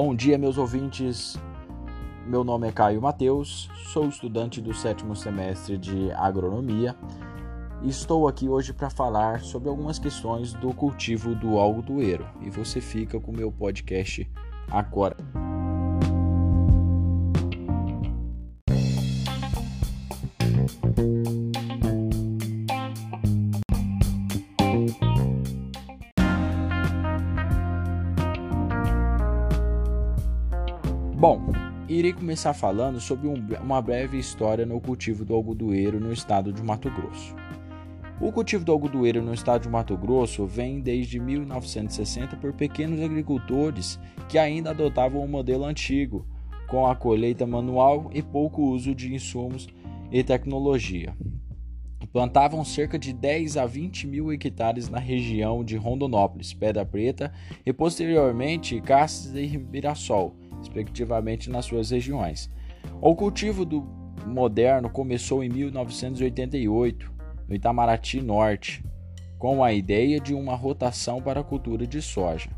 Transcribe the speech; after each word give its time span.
Bom 0.00 0.14
dia, 0.14 0.38
meus 0.38 0.58
ouvintes. 0.58 1.36
Meu 2.24 2.44
nome 2.44 2.68
é 2.68 2.70
Caio 2.70 3.02
Mateus, 3.02 3.68
sou 3.92 4.08
estudante 4.08 4.60
do 4.60 4.72
sétimo 4.72 5.16
semestre 5.16 5.76
de 5.76 6.12
agronomia 6.12 6.94
e 7.82 7.88
estou 7.88 8.28
aqui 8.28 8.48
hoje 8.48 8.72
para 8.72 8.90
falar 8.90 9.40
sobre 9.40 9.68
algumas 9.68 9.98
questões 9.98 10.52
do 10.52 10.72
cultivo 10.72 11.34
do 11.34 11.58
algodoeiro. 11.58 12.24
E 12.40 12.48
você 12.48 12.80
fica 12.80 13.18
com 13.18 13.32
o 13.32 13.36
meu 13.36 13.50
podcast 13.50 14.30
agora. 14.70 15.16
Irei 31.98 32.12
começar 32.12 32.54
falando 32.54 33.00
sobre 33.00 33.26
um, 33.26 33.34
uma 33.60 33.82
breve 33.82 34.16
história 34.16 34.64
no 34.64 34.80
cultivo 34.80 35.24
do 35.24 35.34
algodoeiro 35.34 35.98
no 35.98 36.12
estado 36.12 36.52
de 36.52 36.62
Mato 36.62 36.88
Grosso. 36.90 37.34
O 38.20 38.30
cultivo 38.30 38.64
do 38.64 38.70
algodoeiro 38.70 39.20
no 39.20 39.34
estado 39.34 39.62
de 39.62 39.68
Mato 39.68 39.96
Grosso 39.96 40.46
vem 40.46 40.80
desde 40.80 41.18
1960 41.18 42.36
por 42.36 42.52
pequenos 42.52 43.00
agricultores 43.00 43.98
que 44.28 44.38
ainda 44.38 44.70
adotavam 44.70 45.20
o 45.20 45.24
um 45.24 45.28
modelo 45.28 45.64
antigo, 45.64 46.24
com 46.68 46.86
a 46.86 46.94
colheita 46.94 47.44
manual 47.44 48.10
e 48.14 48.22
pouco 48.22 48.62
uso 48.62 48.94
de 48.94 49.12
insumos 49.12 49.66
e 50.12 50.22
tecnologia. 50.22 51.16
Plantavam 52.12 52.64
cerca 52.64 52.96
de 52.96 53.12
10 53.12 53.56
a 53.56 53.66
20 53.66 54.06
mil 54.06 54.32
hectares 54.32 54.88
na 54.88 55.00
região 55.00 55.64
de 55.64 55.76
Rondonópolis, 55.76 56.54
Pedra 56.54 56.86
Preta 56.86 57.32
e 57.66 57.72
posteriormente 57.72 58.80
Cáceres 58.80 59.52
e 59.52 59.58
Mirassol 59.58 60.36
respectivamente, 60.58 61.50
nas 61.50 61.64
suas 61.64 61.90
regiões. 61.90 62.50
O 63.00 63.14
cultivo 63.14 63.64
do 63.64 63.86
moderno 64.26 64.90
começou 64.90 65.42
em 65.42 65.48
1988, 65.48 67.12
no 67.48 67.54
Itamaraty 67.54 68.20
Norte, 68.20 68.84
com 69.38 69.62
a 69.62 69.72
ideia 69.72 70.20
de 70.20 70.34
uma 70.34 70.54
rotação 70.54 71.22
para 71.22 71.40
a 71.40 71.44
cultura 71.44 71.86
de 71.86 72.02
soja. 72.02 72.50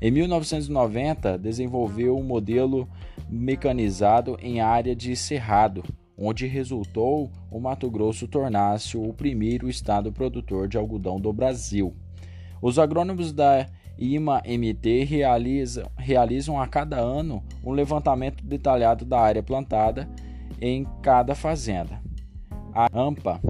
Em 0.00 0.10
1990, 0.10 1.36
desenvolveu 1.38 2.16
um 2.16 2.22
modelo 2.22 2.88
mecanizado 3.28 4.38
em 4.40 4.60
área 4.60 4.94
de 4.94 5.16
cerrado, 5.16 5.82
onde 6.16 6.46
resultou 6.46 7.30
o 7.50 7.60
Mato 7.60 7.90
Grosso 7.90 8.28
tornar-se 8.28 8.96
o 8.96 9.12
primeiro 9.12 9.68
estado 9.68 10.12
produtor 10.12 10.68
de 10.68 10.76
algodão 10.76 11.20
do 11.20 11.32
Brasil. 11.32 11.94
Os 12.62 12.78
agrônomos 12.78 13.32
da 13.32 13.66
IMA-MT 13.98 15.04
realiza, 15.04 15.90
realizam 15.96 16.60
a 16.60 16.66
cada 16.66 16.98
ano 16.98 17.42
um 17.64 17.72
levantamento 17.72 18.44
detalhado 18.44 19.04
da 19.04 19.20
área 19.20 19.42
plantada 19.42 20.08
em 20.60 20.86
cada 21.02 21.34
fazenda. 21.34 22.00
A 22.72 22.86
AMPA 22.92 23.40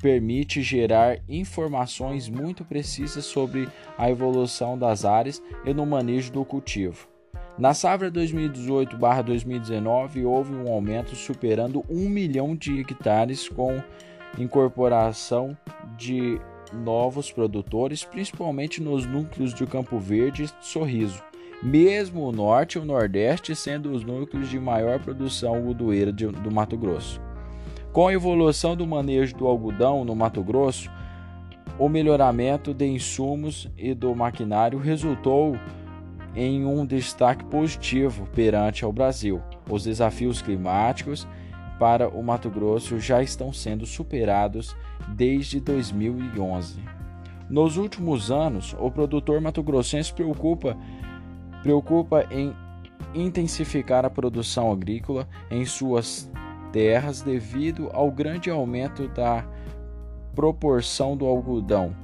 permite 0.00 0.62
gerar 0.62 1.18
informações 1.28 2.28
muito 2.28 2.64
precisas 2.64 3.24
sobre 3.24 3.68
a 3.96 4.10
evolução 4.10 4.76
das 4.76 5.04
áreas 5.04 5.40
e 5.64 5.72
no 5.72 5.86
manejo 5.86 6.32
do 6.32 6.44
cultivo. 6.44 7.06
Na 7.56 7.72
safra 7.72 8.10
2018-2019 8.10 10.26
houve 10.26 10.52
um 10.52 10.72
aumento 10.72 11.14
superando 11.14 11.84
1 11.88 12.08
milhão 12.08 12.56
de 12.56 12.80
hectares 12.80 13.48
com 13.48 13.80
incorporação 14.36 15.56
de 15.96 16.40
novos 16.72 17.30
produtores, 17.30 18.04
principalmente 18.04 18.82
nos 18.82 19.06
núcleos 19.06 19.52
de 19.52 19.66
Campo 19.66 19.98
Verde 19.98 20.44
e 20.44 20.64
Sorriso, 20.64 21.22
mesmo 21.62 22.26
o 22.26 22.32
norte 22.32 22.76
e 22.76 22.80
o 22.80 22.84
nordeste 22.84 23.54
sendo 23.54 23.92
os 23.92 24.04
núcleos 24.04 24.48
de 24.48 24.58
maior 24.58 24.98
produção 24.98 25.54
algodoeira 25.54 26.12
do 26.12 26.50
Mato 26.50 26.76
Grosso. 26.76 27.20
Com 27.92 28.08
a 28.08 28.12
evolução 28.12 28.76
do 28.76 28.86
manejo 28.86 29.36
do 29.36 29.46
algodão 29.46 30.04
no 30.04 30.16
Mato 30.16 30.42
Grosso, 30.42 30.90
o 31.78 31.88
melhoramento 31.88 32.74
de 32.74 32.86
insumos 32.86 33.68
e 33.76 33.94
do 33.94 34.14
maquinário 34.14 34.78
resultou 34.78 35.56
em 36.34 36.64
um 36.64 36.84
destaque 36.84 37.44
positivo 37.44 38.28
perante 38.34 38.84
ao 38.84 38.92
Brasil. 38.92 39.40
Os 39.70 39.84
desafios 39.84 40.42
climáticos 40.42 41.26
para 41.78 42.08
o 42.08 42.22
Mato 42.22 42.48
Grosso 42.50 42.98
já 42.98 43.22
estão 43.22 43.52
sendo 43.52 43.86
superados 43.86 44.76
desde 45.08 45.60
2011. 45.60 46.80
Nos 47.48 47.76
últimos 47.76 48.30
anos, 48.30 48.74
o 48.78 48.90
produtor 48.90 49.40
mato-grossense 49.40 50.12
preocupa, 50.12 50.76
preocupa 51.62 52.26
em 52.30 52.54
intensificar 53.14 54.04
a 54.04 54.10
produção 54.10 54.72
agrícola 54.72 55.28
em 55.50 55.64
suas 55.64 56.30
terras 56.72 57.20
devido 57.20 57.90
ao 57.92 58.10
grande 58.10 58.50
aumento 58.50 59.06
da 59.08 59.44
proporção 60.34 61.16
do 61.16 61.26
algodão 61.26 61.94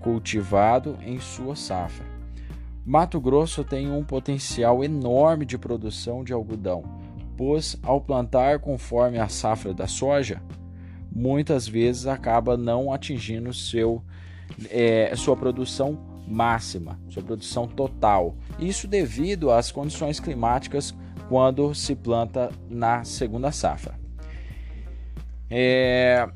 cultivado 0.00 0.98
em 1.02 1.18
sua 1.18 1.56
safra. 1.56 2.04
Mato 2.84 3.18
Grosso 3.18 3.64
tem 3.64 3.90
um 3.90 4.04
potencial 4.04 4.84
enorme 4.84 5.46
de 5.46 5.56
produção 5.56 6.22
de 6.22 6.34
algodão 6.34 6.84
pois 7.36 7.76
ao 7.82 8.00
plantar 8.00 8.58
conforme 8.60 9.18
a 9.18 9.28
safra 9.28 9.72
da 9.72 9.86
soja, 9.86 10.42
muitas 11.14 11.68
vezes 11.68 12.06
acaba 12.06 12.56
não 12.56 12.92
atingindo 12.92 13.52
seu, 13.52 14.02
é, 14.70 15.14
sua 15.16 15.36
produção 15.36 15.98
máxima, 16.26 16.98
sua 17.08 17.22
produção 17.22 17.68
total. 17.68 18.34
Isso 18.58 18.88
devido 18.88 19.50
às 19.50 19.70
condições 19.70 20.18
climáticas 20.18 20.94
quando 21.28 21.74
se 21.74 21.94
planta 21.94 22.50
na 22.68 23.04
segunda 23.04 23.52
safra. 23.52 23.98
É... 25.50 26.28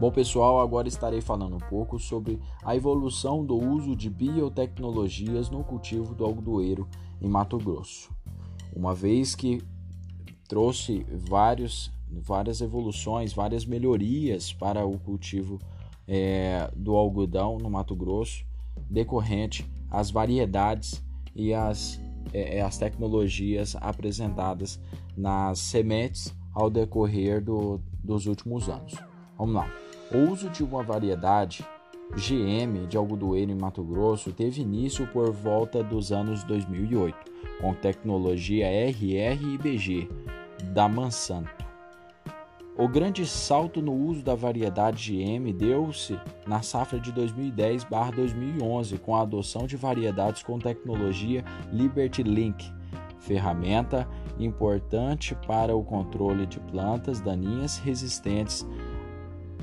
Bom, 0.00 0.10
pessoal, 0.10 0.60
agora 0.60 0.88
estarei 0.88 1.20
falando 1.20 1.56
um 1.56 1.60
pouco 1.60 1.98
sobre 1.98 2.40
a 2.64 2.74
evolução 2.74 3.44
do 3.44 3.54
uso 3.54 3.94
de 3.94 4.08
biotecnologias 4.08 5.50
no 5.50 5.62
cultivo 5.62 6.14
do 6.14 6.24
algodoeiro 6.24 6.88
em 7.20 7.28
Mato 7.28 7.58
Grosso 7.58 8.10
uma 8.74 8.94
vez 8.94 9.34
que 9.34 9.62
trouxe 10.48 11.06
vários, 11.10 11.92
várias 12.10 12.60
evoluções, 12.60 13.32
várias 13.32 13.64
melhorias 13.64 14.52
para 14.52 14.84
o 14.84 14.98
cultivo 14.98 15.58
é, 16.06 16.70
do 16.74 16.96
algodão 16.96 17.58
no 17.58 17.70
Mato 17.70 17.94
Grosso, 17.94 18.44
decorrente 18.88 19.64
às 19.88 20.10
variedades 20.10 21.02
e 21.34 21.54
às, 21.54 22.00
é, 22.32 22.58
é, 22.58 22.62
as 22.62 22.78
tecnologias 22.78 23.76
apresentadas 23.76 24.80
nas 25.16 25.60
sementes 25.60 26.34
ao 26.52 26.68
decorrer 26.68 27.42
do, 27.42 27.80
dos 28.02 28.26
últimos 28.26 28.68
anos. 28.68 28.94
Vamos 29.38 29.54
lá. 29.54 29.72
O 30.12 30.32
uso 30.32 30.50
de 30.50 30.64
uma 30.64 30.82
variedade 30.82 31.64
GM 32.16 32.86
de 32.88 32.96
algodoeiro 32.96 33.52
em 33.52 33.54
Mato 33.54 33.82
Grosso 33.82 34.32
teve 34.32 34.62
início 34.62 35.06
por 35.06 35.30
volta 35.30 35.82
dos 35.82 36.10
anos 36.10 36.42
2008, 36.44 37.16
com 37.60 37.72
tecnologia 37.72 38.66
RR 38.66 39.54
e 39.54 39.58
BG 39.58 40.08
da 40.72 40.88
Monsanto. 40.88 41.64
O 42.76 42.88
grande 42.88 43.26
salto 43.26 43.80
no 43.82 43.92
uso 43.92 44.22
da 44.22 44.34
variedade 44.34 45.12
GM 45.12 45.52
deu-se 45.52 46.18
na 46.46 46.62
safra 46.62 46.98
de 46.98 47.12
2010/2011, 47.12 48.98
com 48.98 49.14
a 49.14 49.20
adoção 49.20 49.66
de 49.66 49.76
variedades 49.76 50.42
com 50.42 50.58
tecnologia 50.58 51.44
Liberty 51.72 52.22
Link, 52.22 52.72
ferramenta 53.18 54.08
importante 54.38 55.36
para 55.46 55.76
o 55.76 55.84
controle 55.84 56.46
de 56.46 56.58
plantas 56.58 57.20
daninhas 57.20 57.78
resistentes 57.78 58.66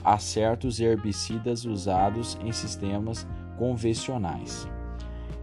a 0.04 0.18
certos 0.18 0.80
herbicidas 0.80 1.66
usados 1.66 2.38
em 2.44 2.52
sistemas 2.52 3.28
convencionais. 3.58 4.68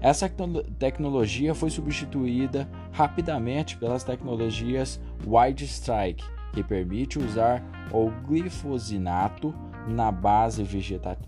Essa 0.01 0.31
tecnologia 0.79 1.55
foi 1.55 1.71
substituída 1.71 2.69
rapidamente 2.93 3.77
pelas 3.79 4.05
tecnologias 4.05 5.01
Wide 5.27 5.65
Strike, 5.65 6.25
que 6.53 6.63
permite 6.63 7.19
usar 7.19 7.63
o 7.91 8.11
glifosinato 8.11 9.55
na, 9.89 10.13
base 10.13 10.63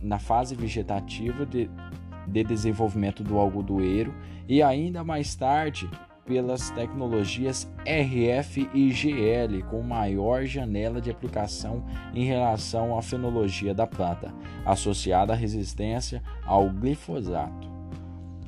na 0.00 0.18
fase 0.18 0.54
vegetativa 0.54 1.46
de, 1.46 1.70
de 2.26 2.44
desenvolvimento 2.44 3.24
do 3.24 3.38
algodoeiro 3.38 4.14
e 4.46 4.62
ainda 4.62 5.02
mais 5.02 5.34
tarde 5.34 5.88
pelas 6.26 6.70
tecnologias 6.70 7.70
RF 7.86 8.68
e 8.74 8.90
GL 8.90 9.62
com 9.70 9.80
maior 9.82 10.44
janela 10.44 11.00
de 11.00 11.10
aplicação 11.10 11.84
em 12.12 12.24
relação 12.24 12.98
à 12.98 13.00
fenologia 13.00 13.72
da 13.72 13.86
planta, 13.86 14.34
associada 14.64 15.32
à 15.32 15.36
resistência 15.36 16.22
ao 16.44 16.68
glifosato. 16.68 17.70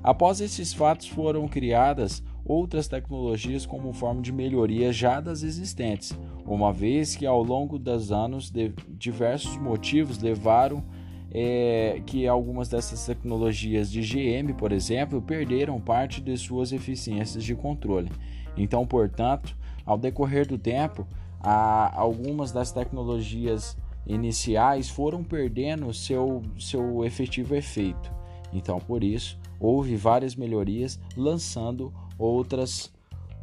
Após 0.03 0.41
esses 0.41 0.73
fatos 0.73 1.09
foram 1.09 1.47
criadas 1.49 2.23
outras 2.45 2.89
tecnologias 2.89 3.67
como 3.67 3.93
forma 3.93 4.23
de 4.23 4.33
melhoria 4.33 4.93
já 4.93 5.21
das 5.21 5.43
existentes, 5.43 6.19
uma 6.47 6.73
vez 6.73 7.15
que 7.15 7.27
ao 7.27 7.43
longo 7.43 7.79
dos 7.79 8.11
anos 8.11 8.51
diversos 8.89 9.57
motivos 9.59 10.19
levaram 10.19 10.83
é, 11.31 12.01
que 12.07 12.27
algumas 12.27 12.69
dessas 12.69 13.05
tecnologias 13.05 13.91
de 13.91 14.01
GM, 14.01 14.55
por 14.55 14.73
exemplo, 14.73 15.21
perderam 15.21 15.81
parte 15.81 16.21
de 16.21 16.37
suas 16.37 16.73
eficiências 16.73 17.45
de 17.45 17.55
controle. 17.55 18.11
Então, 18.57 18.87
portanto, 18.87 19.57
ao 19.85 19.99
decorrer 19.99 20.47
do 20.47 20.59
tempo, 20.59 21.07
algumas 21.41 22.51
das 22.51 22.73
tecnologias 22.73 23.77
iniciais 24.07 24.89
foram 24.89 25.23
perdendo 25.23 25.93
seu, 25.93 26.43
seu 26.59 27.05
efetivo 27.05 27.55
efeito. 27.55 28.11
Então, 28.53 28.79
por 28.79 29.05
isso, 29.05 29.39
houve 29.61 29.97
várias 29.97 30.35
melhorias, 30.35 30.99
lançando 31.17 31.93
outras 32.19 32.93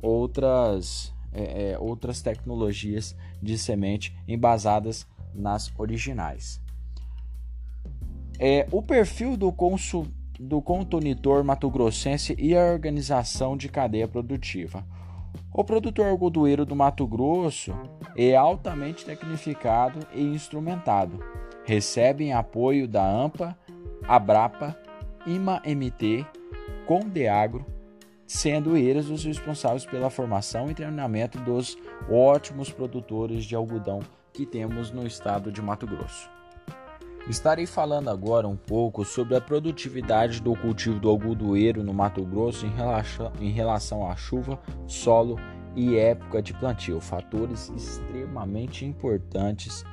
outras 0.02 1.14
é, 1.32 1.72
é, 1.72 1.80
outras 1.80 2.22
tecnologias 2.22 3.16
de 3.42 3.58
semente 3.58 4.16
embasadas 4.28 5.08
nas 5.34 5.72
originais. 5.78 6.62
É, 8.40 8.68
o 8.72 8.82
perfil 8.82 9.38
do, 9.38 9.52
consul, 9.52 10.08
do 10.40 10.62
contonitor 10.62 11.44
mato-grossense 11.44 12.36
e 12.38 12.56
a 12.56 12.72
organização 12.72 13.56
de 13.56 13.70
cadeia 13.70 14.08
produtiva. 14.08 14.86
O 15.54 15.64
produtor 15.64 16.08
algodoeiro 16.08 16.66
do 16.66 16.76
Mato 16.76 17.08
Grosso 17.08 17.74
é 18.16 18.36
altamente 18.36 19.06
tecnificado 19.06 20.06
e 20.14 20.22
instrumentado. 20.22 21.20
Recebem 21.64 22.34
apoio 22.34 22.88
da 22.88 23.04
AMPA, 23.04 23.58
Abrapa, 24.08 24.78
IMA-MT, 25.26 26.26
Condeagro, 26.86 27.66
sendo 28.28 28.76
eles 28.76 29.10
os 29.10 29.24
responsáveis 29.24 29.86
pela 29.86 30.10
formação 30.10 30.70
e 30.70 30.76
treinamento 30.76 31.40
dos 31.40 31.78
ótimos 32.10 32.70
produtores 32.70 33.46
de 33.46 33.56
algodão 33.56 34.02
que 34.34 34.46
temos 34.46 34.92
no 34.92 35.08
estado 35.08 35.52
de 35.52 35.62
Mato 35.62 35.88
Grosso. 35.88 36.35
Estarei 37.28 37.66
falando 37.66 38.10
agora 38.10 38.48
um 38.48 38.56
pouco 38.56 39.04
sobre 39.04 39.36
a 39.36 39.42
produtividade 39.42 40.40
do 40.40 40.56
cultivo 40.56 41.00
do 41.00 41.10
algodoeiro 41.10 41.84
no 41.84 41.92
Mato 41.92 42.24
Grosso 42.24 42.68
em 42.68 42.70
relação, 42.70 43.32
em 43.42 43.50
relação 43.50 44.08
à 44.08 44.16
chuva, 44.16 44.60
solo 44.86 45.40
e 45.76 45.98
época 45.98 46.40
de 46.40 46.54
plantio, 46.54 47.02
fatores 47.02 47.72
extremamente 47.76 48.86
importantes 48.86 49.84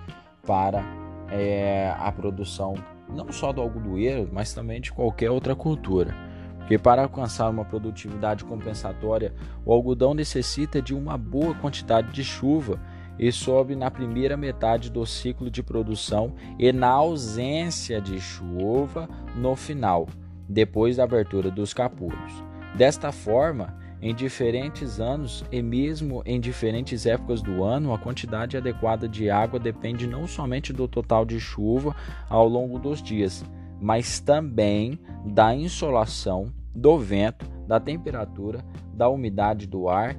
para 0.47 0.85
é, 1.31 1.95
a 1.99 2.13
produção 2.13 2.75
não 3.09 3.33
só 3.33 3.51
do 3.51 3.63
algodoeiro, 3.63 4.29
mas 4.31 4.53
também 4.53 4.79
de 4.79 4.93
qualquer 4.93 5.31
outra 5.31 5.57
cultura. 5.57 6.15
Porque 6.59 6.79
para 6.79 7.03
alcançar 7.03 7.49
uma 7.49 7.65
produtividade 7.65 8.45
compensatória, 8.45 9.35
o 9.65 9.73
algodão 9.73 10.13
necessita 10.13 10.83
de 10.83 10.95
uma 10.95 11.17
boa 11.17 11.55
quantidade 11.55 12.13
de 12.13 12.23
chuva 12.23 12.79
e 13.23 13.31
sobe 13.31 13.77
na 13.77 13.89
primeira 13.89 14.37
metade 14.37 14.91
do 14.91 15.07
ciclo 15.07 15.49
de 15.49 15.63
produção 15.63 16.35
e 16.59 16.73
na 16.73 16.89
ausência 16.89 18.01
de 18.01 18.21
chuva 18.21 19.09
no 19.37 19.55
final, 19.55 20.09
depois 20.49 20.97
da 20.97 21.05
abertura 21.05 21.49
dos 21.49 21.73
capulhos. 21.73 22.33
Desta 22.77 23.13
forma, 23.13 23.79
em 24.01 24.13
diferentes 24.13 24.99
anos 24.99 25.45
e 25.53 25.63
mesmo 25.63 26.21
em 26.27 26.41
diferentes 26.41 27.07
épocas 27.07 27.41
do 27.41 27.63
ano, 27.63 27.95
a 27.95 27.99
quantidade 27.99 28.57
adequada 28.57 29.09
de 29.09 29.31
água 29.31 29.61
depende 29.61 30.05
não 30.09 30.27
somente 30.27 30.73
do 30.73 30.89
total 30.89 31.25
de 31.25 31.39
chuva 31.39 31.95
ao 32.29 32.49
longo 32.49 32.77
dos 32.77 33.01
dias, 33.01 33.45
mas 33.81 34.19
também 34.19 34.99
da 35.25 35.55
insolação, 35.55 36.53
do 36.75 36.99
vento, 36.99 37.49
da 37.69 37.79
temperatura, 37.79 38.65
da 38.93 39.09
umidade 39.09 39.69
do 39.69 39.89
ar, 39.89 40.17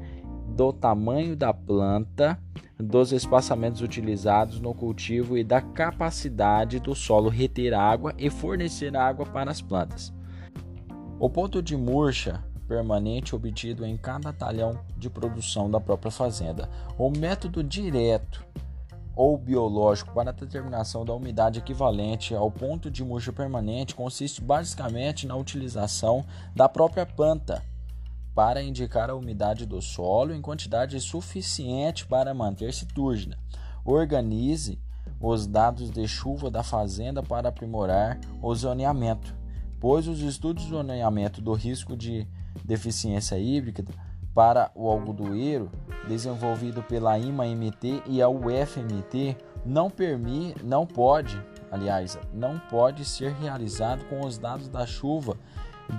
do 0.56 0.72
tamanho 0.72 1.36
da 1.36 1.54
planta 1.54 2.40
dos 2.78 3.12
espaçamentos 3.12 3.82
utilizados 3.82 4.60
no 4.60 4.74
cultivo 4.74 5.38
e 5.38 5.44
da 5.44 5.62
capacidade 5.62 6.80
do 6.80 6.96
solo 6.96 7.30
reter 7.30 7.74
água 7.74 8.14
e 8.18 8.30
fornecer 8.30 8.96
água 8.96 9.26
para 9.26 9.52
as 9.52 9.62
plantas. 9.62 10.14
O 11.20 11.30
ponto 11.30 11.62
de 11.62 11.78
murcha 11.78 12.44
permanente 12.68 13.36
obtido 13.36 13.86
em 13.86 13.96
cada 13.98 14.34
talhão 14.34 14.80
de 14.98 15.10
produção 15.10 15.70
da 15.70 15.80
própria 15.80 16.12
fazenda. 16.12 16.70
O 16.98 17.10
método 17.10 17.64
direto 17.64 18.46
ou 19.16 19.38
biológico 19.38 20.14
para 20.14 20.32
a 20.32 20.34
determinação 20.34 21.06
da 21.06 21.14
umidade 21.14 21.60
equivalente 21.60 22.34
ao 22.34 22.50
ponto 22.50 22.90
de 22.90 23.04
murcha 23.04 23.32
permanente 23.32 23.94
consiste 23.94 24.42
basicamente 24.42 25.28
na 25.28 25.36
utilização 25.36 26.26
da 26.56 26.68
própria 26.68 27.06
planta 27.06 27.62
para 28.36 28.64
indicar 28.64 29.10
a 29.10 29.16
umidade 29.16 29.66
do 29.66 29.82
solo 29.82 30.34
em 30.34 30.42
quantidade 30.42 31.00
suficiente 31.00 32.06
para 32.06 32.34
manter-se 32.34 32.86
túrgida. 32.86 33.38
Organize 33.86 34.80
os 35.20 35.46
dados 35.46 35.92
de 35.92 36.08
chuva 36.08 36.50
da 36.50 36.64
fazenda 36.64 37.22
para 37.22 37.50
aprimorar 37.50 38.20
o 38.42 38.54
zoneamento, 38.56 39.36
pois 39.80 40.08
os 40.08 40.20
estudos 40.20 40.64
de 40.64 40.70
zoneamento 40.70 41.42
do 41.42 41.54
risco 41.54 41.96
de 41.96 42.28
deficiência 42.64 43.38
hídrica 43.38 43.84
para 44.34 44.72
o 44.74 44.90
algodoeiro, 44.90 45.72
desenvolvido 46.08 46.82
pela 46.82 47.18
IMA-MT 47.20 48.04
e 48.08 48.22
a 48.22 48.28
UFMT, 48.28 49.38
não 49.64 49.90
permite, 49.90 50.66
não 50.66 50.88
pode, 50.88 51.40
aliás, 51.72 52.18
não 52.34 52.58
pode 52.58 53.06
ser 53.06 53.32
realizado 53.34 54.04
com 54.06 54.26
os 54.26 54.38
dados 54.38 54.68
da 54.68 54.88
chuva 54.88 55.38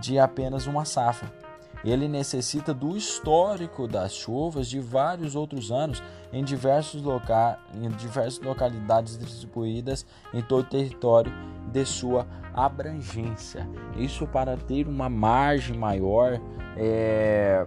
de 0.01 0.19
apenas 0.19 0.67
uma 0.67 0.85
safra 0.85 1.44
ele 1.85 2.09
necessita 2.09 2.73
do 2.73 2.97
histórico 2.97 3.87
das 3.87 4.15
chuvas 4.15 4.69
de 4.69 4.81
vários 4.81 5.37
outros 5.37 5.71
anos 5.71 6.03
em, 6.33 6.43
diversos 6.43 7.03
loca 7.03 7.59
em 7.75 7.89
diversas 7.91 8.41
localidades 8.41 9.19
distribuídas 9.19 10.07
em 10.33 10.41
todo 10.41 10.61
o 10.61 10.69
território 10.69 11.33
de 11.71 11.85
sua 11.85 12.27
abrangência. 12.55 13.69
Isso 13.97 14.27
para 14.27 14.57
ter 14.57 14.89
uma 14.89 15.09
margem 15.09 15.77
maior 15.77 16.41
é, 16.77 17.67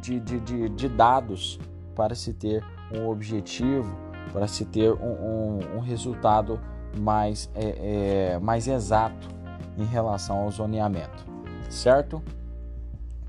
de, 0.00 0.18
de, 0.18 0.40
de, 0.40 0.68
de, 0.70 0.88
dados 0.88 1.58
para 1.94 2.14
se 2.14 2.32
ter 2.32 2.64
um 2.92 3.08
objetivo, 3.08 3.96
para 4.32 4.48
se 4.48 4.64
ter 4.64 4.92
um, 4.92 4.96
um, 4.96 5.76
um 5.76 5.80
resultado 5.80 6.60
mais, 6.98 7.50
é, 7.54 8.32
é, 8.34 8.38
mais 8.38 8.66
exato 8.66 9.28
em 9.76 9.84
relação 9.84 10.38
ao 10.38 10.50
zoneamento, 10.50 11.24
certo? 11.68 12.22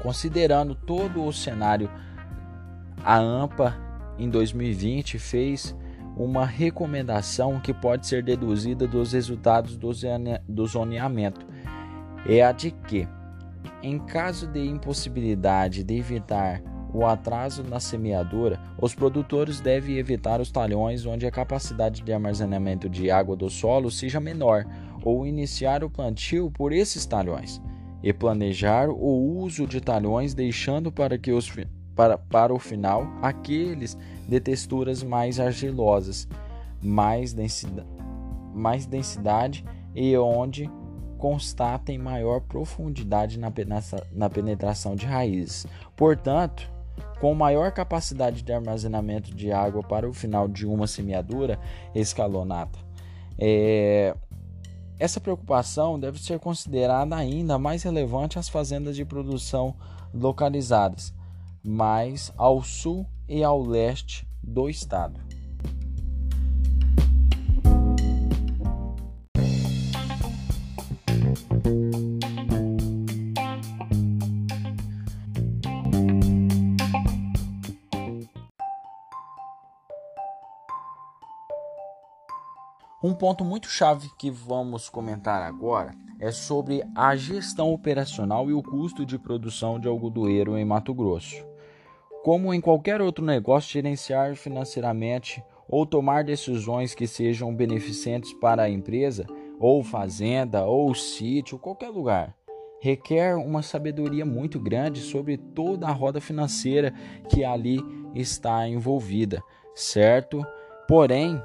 Considerando 0.06 0.76
todo 0.76 1.26
o 1.26 1.34
cenário, 1.34 1.90
a 3.04 3.18
AMPA 3.18 3.76
em 4.20 4.30
2020 4.30 5.18
fez 5.18 5.76
uma 6.16 6.46
recomendação 6.46 7.60
que 7.60 7.74
pode 7.74 8.06
ser 8.06 8.22
deduzida 8.22 8.86
dos 8.86 9.14
resultados 9.14 9.76
do 9.76 10.68
zoneamento. 10.68 11.48
É 12.24 12.44
a 12.44 12.52
de 12.52 12.70
que, 12.70 13.08
em 13.82 13.98
caso 13.98 14.46
de 14.46 14.64
impossibilidade 14.64 15.84
de 15.84 15.98
evitar 15.98 16.62
o 16.94 17.04
atraso 17.04 17.64
na 17.64 17.80
semeadura, 17.80 18.60
os 18.80 18.94
produtores 18.94 19.60
devem 19.60 19.98
evitar 19.98 20.40
os 20.40 20.52
talhões 20.52 21.04
onde 21.08 21.26
a 21.26 21.32
capacidade 21.32 22.04
de 22.04 22.14
armazenamento 22.14 22.88
de 22.88 23.10
água 23.10 23.36
do 23.36 23.50
solo 23.50 23.90
seja 23.90 24.20
menor 24.20 24.68
ou 25.04 25.26
iniciar 25.26 25.84
o 25.84 25.90
plantio 25.90 26.52
por 26.52 26.72
esses 26.72 27.08
talhões 27.08 27.60
e 28.04 28.14
planejar 28.14 28.90
o 28.90 29.40
uso 29.40 29.66
de 29.66 29.82
talhões, 29.82 30.34
deixando 30.34 30.92
para, 30.92 31.18
que 31.18 31.32
os, 31.32 31.52
para, 31.96 32.18
para 32.18 32.54
o 32.54 32.60
final 32.60 33.08
aqueles 33.22 33.98
de 34.28 34.40
texturas 34.40 35.04
mais 35.04 35.40
argilosas, 35.40 36.28
mais 36.82 37.34
densidade, 37.34 37.88
mais 38.54 38.86
densidade 38.86 39.66
e 39.94 40.16
onde 40.18 40.70
constatem 41.18 41.98
maior 41.98 42.42
profundidade 42.42 43.40
na, 43.40 43.52
na 44.12 44.30
penetração 44.30 44.96
de 44.96 45.06
raízes. 45.06 45.66
Portanto, 45.96 46.72
com 47.20 47.34
maior 47.34 47.72
capacidade 47.72 48.42
de 48.42 48.54
armazenamento 48.54 49.34
de 49.34 49.52
água 49.52 49.82
para 49.82 50.08
o 50.08 50.14
final 50.14 50.48
de 50.48 50.66
uma 50.66 50.86
semeadura 50.86 51.60
escalonada. 51.94 52.78
É, 53.40 54.16
essa 54.98 55.20
preocupação 55.20 56.00
deve 56.00 56.20
ser 56.22 56.40
considerada 56.40 57.16
ainda 57.16 57.60
mais 57.60 57.84
relevante 57.84 58.40
às 58.40 58.50
fazendas 58.50 58.96
de 58.96 59.04
produção 59.04 59.76
localizadas 60.14 61.14
mais 61.66 62.32
ao 62.38 62.64
sul 62.64 63.06
e 63.28 63.44
ao 63.44 63.62
leste 63.62 64.28
do 64.42 64.70
estado. 64.70 65.20
Um 83.06 83.14
ponto 83.14 83.46
muito 83.46 83.68
chave 83.68 84.10
que 84.18 84.32
vamos 84.32 84.90
comentar 84.90 85.44
agora 85.44 85.92
é 86.20 86.32
sobre 86.32 86.82
a 86.96 87.16
gestão 87.16 87.72
operacional 87.72 88.50
e 88.50 88.54
o 88.54 88.64
custo 88.64 89.06
de 89.06 89.20
produção 89.20 89.80
de 89.80 89.88
algodoeiro 89.88 90.58
em 90.58 90.66
Mato 90.66 90.92
Grosso. 90.92 91.46
Como 92.24 92.52
em 92.52 92.60
qualquer 92.60 93.02
outro 93.02 93.24
negócio, 93.24 93.74
gerenciar 93.74 94.36
financeiramente 94.36 95.44
ou 95.70 95.86
tomar 95.86 96.24
decisões 96.24 96.96
que 96.96 97.06
sejam 97.06 97.56
beneficentes 97.56 98.34
para 98.34 98.64
a 98.64 98.70
empresa 98.72 99.28
ou 99.60 99.84
fazenda, 99.84 100.66
ou 100.66 100.96
sítio, 100.96 101.60
qualquer 101.60 101.90
lugar. 101.90 102.36
Requer 102.82 103.38
uma 103.38 103.62
sabedoria 103.62 104.26
muito 104.26 104.60
grande 104.60 105.02
sobre 105.02 105.38
toda 105.38 105.86
a 105.88 105.92
roda 105.92 106.20
financeira 106.20 106.92
que 107.30 107.44
ali 107.44 107.80
está 108.16 108.68
envolvida, 108.68 109.44
certo? 109.76 110.44
Porém, 110.88 111.40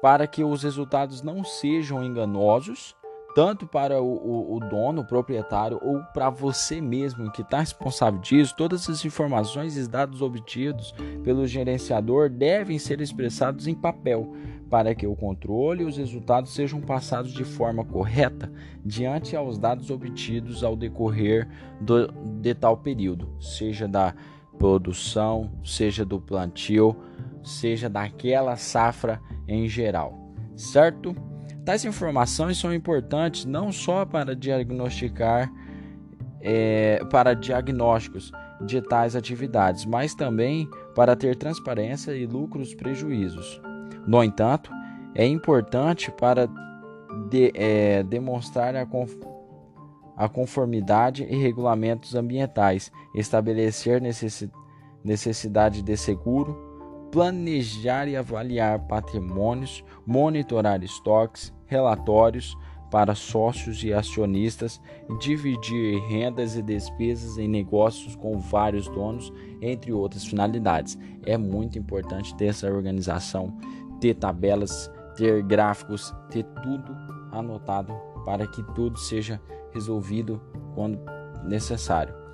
para 0.00 0.26
que 0.26 0.44
os 0.44 0.62
resultados 0.62 1.22
não 1.22 1.44
sejam 1.44 2.04
enganosos, 2.04 2.94
tanto 3.36 3.66
para 3.66 4.00
o, 4.00 4.06
o, 4.06 4.56
o 4.56 4.60
dono, 4.60 5.02
o 5.02 5.06
proprietário, 5.06 5.78
ou 5.82 6.00
para 6.14 6.30
você 6.30 6.80
mesmo 6.80 7.30
que 7.30 7.42
está 7.42 7.60
responsável 7.60 8.18
disso, 8.18 8.54
todas 8.56 8.88
as 8.88 9.04
informações 9.04 9.76
e 9.76 9.86
dados 9.86 10.22
obtidos 10.22 10.94
pelo 11.22 11.46
gerenciador 11.46 12.30
devem 12.30 12.78
ser 12.78 12.98
expressados 13.02 13.66
em 13.66 13.74
papel, 13.74 14.32
para 14.70 14.94
que 14.94 15.06
o 15.06 15.14
controle 15.14 15.82
e 15.82 15.86
os 15.86 15.98
resultados 15.98 16.54
sejam 16.54 16.80
passados 16.80 17.30
de 17.30 17.44
forma 17.44 17.84
correta 17.84 18.50
diante 18.82 19.36
aos 19.36 19.58
dados 19.58 19.90
obtidos 19.90 20.64
ao 20.64 20.74
decorrer 20.74 21.46
do, 21.78 22.10
de 22.40 22.54
tal 22.54 22.78
período, 22.78 23.28
seja 23.38 23.86
da 23.86 24.14
produção, 24.58 25.52
seja 25.62 26.06
do 26.06 26.18
plantio, 26.18 26.96
seja 27.42 27.88
daquela 27.88 28.56
safra 28.56 29.20
em 29.48 29.68
geral, 29.68 30.32
certo? 30.54 31.14
Tais 31.64 31.84
informações 31.84 32.58
são 32.58 32.72
importantes 32.72 33.44
não 33.44 33.72
só 33.72 34.04
para 34.04 34.36
diagnosticar 34.36 35.52
é, 36.40 37.00
para 37.10 37.34
diagnósticos 37.34 38.30
de 38.60 38.80
tais 38.80 39.16
atividades, 39.16 39.84
mas 39.84 40.14
também 40.14 40.68
para 40.94 41.16
ter 41.16 41.36
transparência 41.36 42.12
e 42.12 42.24
lucros 42.24 42.74
prejuízos. 42.74 43.60
No 44.06 44.22
entanto, 44.22 44.70
é 45.14 45.26
importante 45.26 46.10
para 46.12 46.48
de, 47.28 47.50
é, 47.54 48.02
demonstrar 48.04 48.76
a, 48.76 48.86
a 50.16 50.28
conformidade 50.28 51.24
e 51.24 51.36
regulamentos 51.36 52.14
ambientais, 52.14 52.92
estabelecer 53.14 54.00
necessi, 54.00 54.50
necessidade 55.02 55.82
de 55.82 55.96
seguro, 55.96 56.56
planejar 57.16 58.08
e 58.08 58.14
avaliar 58.14 58.78
patrimônios, 58.80 59.82
monitorar 60.04 60.84
estoques, 60.84 61.50
relatórios 61.64 62.54
para 62.90 63.14
sócios 63.14 63.82
e 63.82 63.90
acionistas, 63.90 64.78
dividir 65.18 65.98
rendas 66.08 66.56
e 66.56 66.62
despesas 66.62 67.38
em 67.38 67.48
negócios 67.48 68.14
com 68.16 68.38
vários 68.38 68.86
donos, 68.88 69.32
entre 69.62 69.94
outras 69.94 70.26
finalidades. 70.26 70.98
É 71.24 71.38
muito 71.38 71.78
importante 71.78 72.36
ter 72.36 72.48
essa 72.48 72.70
organização, 72.70 73.56
ter 73.98 74.12
tabelas, 74.12 74.90
ter 75.16 75.42
gráficos, 75.42 76.14
ter 76.28 76.44
tudo 76.62 76.94
anotado 77.32 77.94
para 78.26 78.46
que 78.46 78.62
tudo 78.74 78.98
seja 78.98 79.40
resolvido 79.72 80.38
quando 80.74 81.00
necessário. 81.46 82.25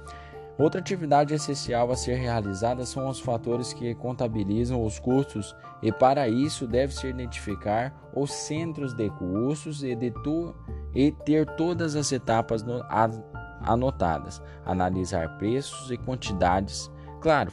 Outra 0.58 0.80
atividade 0.80 1.32
essencial 1.32 1.90
a 1.90 1.96
ser 1.96 2.16
realizada 2.16 2.84
são 2.84 3.08
os 3.08 3.18
fatores 3.18 3.72
que 3.72 3.94
contabilizam 3.94 4.84
os 4.84 4.98
custos, 4.98 5.56
e 5.82 5.90
para 5.90 6.28
isso 6.28 6.66
deve-se 6.66 7.06
identificar 7.06 8.10
os 8.14 8.30
centros 8.30 8.92
de 8.92 9.08
custos 9.10 9.82
e, 9.82 9.94
de 9.94 10.10
tu, 10.10 10.54
e 10.94 11.10
ter 11.10 11.46
todas 11.56 11.96
as 11.96 12.12
etapas 12.12 12.62
no, 12.62 12.82
a, 12.82 13.08
anotadas, 13.62 14.42
analisar 14.64 15.38
preços 15.38 15.90
e 15.90 15.96
quantidades. 15.96 16.90
Claro 17.20 17.52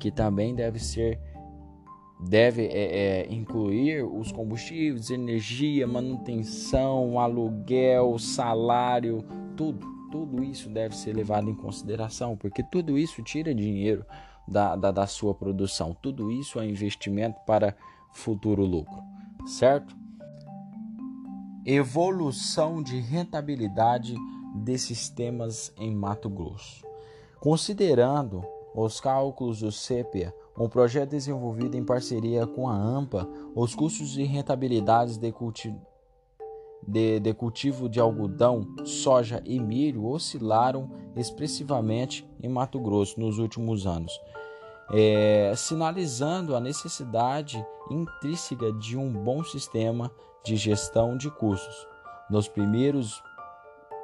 que 0.00 0.10
também 0.10 0.54
deve 0.54 0.78
ser 0.78 1.20
deve 2.24 2.66
é, 2.66 3.24
é, 3.24 3.32
incluir 3.32 4.04
os 4.04 4.30
combustíveis, 4.30 5.10
energia, 5.10 5.88
manutenção, 5.88 7.18
aluguel, 7.18 8.16
salário, 8.16 9.24
tudo 9.56 9.91
tudo 10.12 10.44
isso 10.44 10.68
deve 10.68 10.94
ser 10.94 11.16
levado 11.16 11.48
em 11.48 11.54
consideração, 11.54 12.36
porque 12.36 12.62
tudo 12.62 12.98
isso 12.98 13.22
tira 13.22 13.54
dinheiro 13.54 14.04
da, 14.46 14.76
da, 14.76 14.90
da 14.90 15.06
sua 15.06 15.34
produção, 15.34 15.96
tudo 16.02 16.30
isso 16.30 16.60
é 16.60 16.66
investimento 16.66 17.40
para 17.46 17.74
futuro 18.12 18.62
lucro, 18.62 19.02
certo? 19.46 19.96
Evolução 21.64 22.82
de 22.82 23.00
rentabilidade 23.00 24.14
de 24.54 24.78
sistemas 24.78 25.72
em 25.78 25.94
Mato 25.94 26.28
Grosso. 26.28 26.84
Considerando 27.40 28.44
os 28.74 29.00
cálculos 29.00 29.60
do 29.60 29.72
CEPIA, 29.72 30.34
um 30.58 30.68
projeto 30.68 31.10
desenvolvido 31.10 31.74
em 31.76 31.84
parceria 31.84 32.46
com 32.46 32.68
a 32.68 32.74
AMPA, 32.74 33.26
os 33.54 33.74
custos 33.74 34.10
de 34.10 34.24
rentabilidade 34.24 35.18
de, 35.18 35.32
culti 35.32 35.74
de, 36.86 37.20
de 37.20 37.32
cultivo 37.32 37.88
de 37.88 38.00
algodão, 38.00 38.66
soja 38.84 39.42
e 39.44 39.60
milho 39.60 40.06
oscilaram 40.06 40.90
expressivamente 41.16 42.28
em 42.42 42.48
Mato 42.48 42.80
Grosso 42.80 43.20
nos 43.20 43.38
últimos 43.38 43.86
anos, 43.86 44.12
é, 44.92 45.52
sinalizando 45.56 46.56
a 46.56 46.60
necessidade 46.60 47.64
intrínseca 47.90 48.72
de 48.72 48.96
um 48.96 49.12
bom 49.12 49.44
sistema 49.44 50.10
de 50.44 50.56
gestão 50.56 51.16
de 51.16 51.30
custos. 51.30 51.86
Nos 52.30 52.48
primeiros 52.48 53.22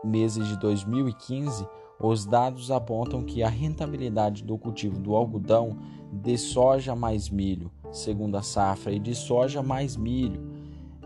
meses 0.04 0.46
de 0.46 0.56
2015, 0.58 1.66
os 2.00 2.24
dados 2.24 2.70
apontam 2.70 3.24
que 3.24 3.42
a 3.42 3.48
rentabilidade 3.48 4.44
do 4.44 4.56
cultivo 4.56 5.00
do 5.00 5.16
algodão 5.16 5.76
de 6.12 6.38
soja 6.38 6.94
mais 6.94 7.28
milho, 7.28 7.72
segunda 7.90 8.40
safra, 8.40 8.92
e 8.92 8.98
de 8.98 9.14
soja 9.14 9.62
mais 9.62 9.96
milho, 9.96 10.57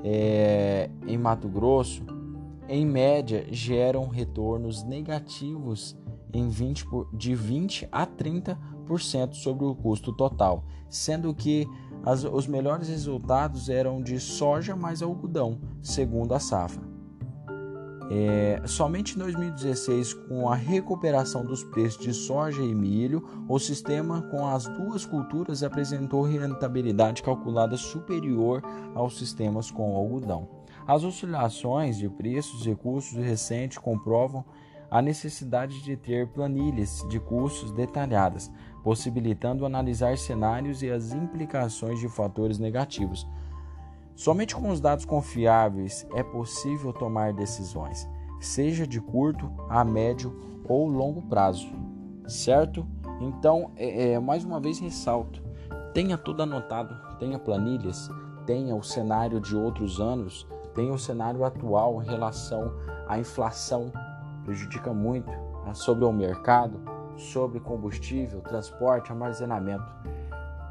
é, 0.02 0.90
em 1.06 1.16
Mato 1.16 1.48
Grosso, 1.48 2.02
em 2.68 2.86
média, 2.86 3.46
geram 3.50 4.08
retornos 4.08 4.82
negativos 4.82 5.96
em 6.32 6.48
20 6.48 6.86
por, 6.86 7.08
de 7.12 7.34
20 7.34 7.88
a 7.92 8.06
30% 8.06 9.34
sobre 9.34 9.64
o 9.64 9.74
custo 9.74 10.12
total, 10.12 10.64
sendo 10.88 11.34
que 11.34 11.68
as, 12.04 12.24
os 12.24 12.46
melhores 12.46 12.88
resultados 12.88 13.68
eram 13.68 14.02
de 14.02 14.18
soja 14.18 14.74
mais 14.74 15.02
algodão, 15.02 15.60
segundo 15.80 16.34
a 16.34 16.40
safra. 16.40 16.91
É, 18.14 18.60
somente 18.66 19.14
em 19.14 19.18
2016, 19.20 20.12
com 20.12 20.46
a 20.50 20.54
recuperação 20.54 21.46
dos 21.46 21.64
preços 21.64 22.04
de 22.04 22.12
soja 22.12 22.60
e 22.60 22.74
milho, 22.74 23.26
o 23.48 23.58
sistema 23.58 24.20
com 24.20 24.46
as 24.46 24.68
duas 24.68 25.06
culturas 25.06 25.62
apresentou 25.62 26.20
rentabilidade 26.20 27.22
calculada 27.22 27.74
superior 27.74 28.62
aos 28.94 29.16
sistemas 29.16 29.70
com 29.70 29.96
algodão. 29.96 30.46
As 30.86 31.04
oscilações 31.04 31.96
de 31.96 32.06
preços 32.10 32.66
e 32.66 32.74
custos 32.74 33.16
recentes 33.16 33.78
comprovam 33.78 34.44
a 34.90 35.00
necessidade 35.00 35.82
de 35.82 35.96
ter 35.96 36.28
planilhas 36.28 37.02
de 37.08 37.18
custos 37.18 37.72
detalhadas, 37.72 38.52
possibilitando 38.84 39.64
analisar 39.64 40.18
cenários 40.18 40.82
e 40.82 40.90
as 40.90 41.14
implicações 41.14 41.98
de 41.98 42.10
fatores 42.10 42.58
negativos 42.58 43.26
Somente 44.14 44.54
com 44.54 44.68
os 44.68 44.80
dados 44.80 45.04
confiáveis 45.04 46.06
é 46.14 46.22
possível 46.22 46.92
tomar 46.92 47.32
decisões, 47.32 48.08
seja 48.40 48.86
de 48.86 49.00
curto, 49.00 49.50
a 49.68 49.84
médio 49.84 50.60
ou 50.68 50.86
longo 50.86 51.22
prazo, 51.22 51.68
certo? 52.28 52.86
Então, 53.20 53.70
é, 53.74 54.12
é, 54.12 54.18
mais 54.18 54.44
uma 54.44 54.60
vez 54.60 54.78
ressalto: 54.78 55.42
tenha 55.94 56.18
tudo 56.18 56.42
anotado, 56.42 56.94
tenha 57.18 57.38
planilhas, 57.38 58.10
tenha 58.44 58.76
o 58.76 58.82
cenário 58.82 59.40
de 59.40 59.56
outros 59.56 59.98
anos, 59.98 60.46
tenha 60.74 60.92
o 60.92 60.98
cenário 60.98 61.42
atual 61.44 62.02
em 62.02 62.06
relação 62.06 62.70
à 63.08 63.18
inflação, 63.18 63.90
prejudica 64.44 64.92
muito 64.92 65.30
né, 65.64 65.72
sobre 65.72 66.04
o 66.04 66.12
mercado, 66.12 66.80
sobre 67.16 67.60
combustível, 67.60 68.40
transporte, 68.42 69.10
armazenamento. 69.10 69.90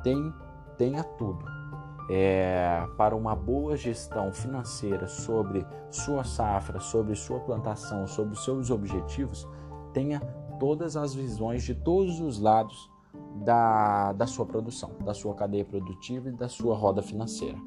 Tem, 0.04 0.34
tenha 0.78 1.04
tudo 1.04 1.61
é, 2.10 2.86
para 2.98 3.16
uma 3.16 3.36
boa 3.36 3.76
gestão 3.76 4.34
financeira 4.34 5.08
sobre 5.08 5.66
sua 5.90 6.24
safra, 6.24 6.80
sobre 6.80 7.16
sua 7.16 7.40
plantação, 7.40 8.08
sobre 8.08 8.38
seus 8.38 8.70
objetivos, 8.70 9.48
tenha 9.94 10.20
todas 10.60 10.96
as 10.96 11.14
visões 11.14 11.64
de 11.64 11.76
todos 11.76 12.20
os 12.20 12.40
lados 12.40 12.90
da, 13.44 14.14
da 14.14 14.28
sua 14.28 14.46
produção, 14.46 14.92
da 15.04 15.14
sua 15.14 15.34
cadeia 15.36 15.66
produtiva 15.66 16.30
e 16.30 16.34
da 16.34 16.48
sua 16.48 16.76
roda 16.76 17.02
financeira. 17.02 17.58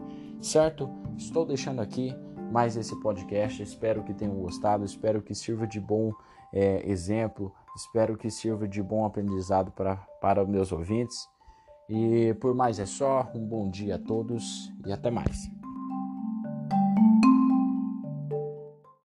Certo? 0.41 0.91
Estou 1.17 1.45
deixando 1.45 1.81
aqui 1.81 2.15
mais 2.53 2.77
esse 2.77 2.95
podcast. 3.01 3.63
Espero 3.63 4.03
que 4.05 4.15
tenham 4.15 4.37
gostado, 4.37 4.85
espero 4.85 5.23
que 5.23 5.35
sirva 5.35 5.67
de 5.67 5.81
bom 5.81 6.13
é, 6.53 6.89
exemplo, 6.89 7.53
espero 7.75 8.17
que 8.17 8.31
sirva 8.31 8.69
de 8.69 8.83
bom 8.83 9.05
aprendizado 9.05 9.73
para, 9.73 9.97
para 10.21 10.45
meus 10.45 10.71
ouvintes. 10.71 11.29
E 11.89 12.35
por 12.41 12.55
mais 12.55 12.79
é 12.79 12.87
só, 12.87 13.31
um 13.35 13.47
bom 13.47 13.69
dia 13.69 13.97
a 13.97 13.99
todos 13.99 14.73
e 14.87 14.93
até 14.93 15.11
mais. 15.11 15.54